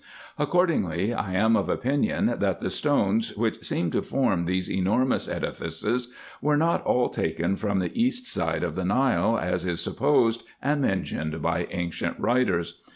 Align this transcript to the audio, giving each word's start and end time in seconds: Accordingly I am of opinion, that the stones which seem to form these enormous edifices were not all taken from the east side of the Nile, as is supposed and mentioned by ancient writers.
Accordingly 0.39 1.13
I 1.13 1.33
am 1.35 1.55
of 1.55 1.69
opinion, 1.69 2.33
that 2.39 2.59
the 2.59 2.71
stones 2.71 3.37
which 3.37 3.63
seem 3.63 3.91
to 3.91 4.01
form 4.01 4.45
these 4.45 4.67
enormous 4.67 5.27
edifices 5.29 6.11
were 6.41 6.57
not 6.57 6.83
all 6.85 7.09
taken 7.09 7.55
from 7.55 7.77
the 7.77 7.91
east 7.95 8.25
side 8.25 8.63
of 8.63 8.73
the 8.73 8.83
Nile, 8.83 9.37
as 9.37 9.63
is 9.63 9.79
supposed 9.79 10.41
and 10.59 10.81
mentioned 10.81 11.39
by 11.43 11.67
ancient 11.69 12.19
writers. 12.19 12.81